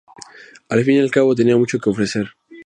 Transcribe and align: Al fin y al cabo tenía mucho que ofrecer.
Al 0.69 0.83
fin 0.83 0.95
y 0.95 0.99
al 0.99 1.11
cabo 1.11 1.35
tenía 1.35 1.55
mucho 1.57 1.77
que 1.79 1.91
ofrecer. 1.91 2.25